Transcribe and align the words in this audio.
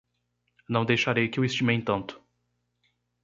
Não 0.67 0.83
deixarei 0.83 1.29
que 1.29 1.39
o 1.39 1.45
estimem 1.45 1.79
tanto 1.79 2.19